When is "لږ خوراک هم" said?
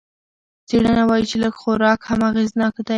1.43-2.19